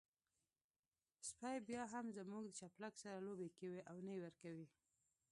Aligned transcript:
سپی 1.29 1.55
بيا 1.67 1.83
هم 1.93 2.05
زموږ 2.17 2.43
د 2.47 2.51
چپلکو 2.59 2.99
سره 3.03 3.17
لوبې 3.25 3.49
کوي 3.57 3.81
او 3.89 3.97
نه 4.05 4.11
يې 4.15 4.19
ورکوي. 4.25 4.67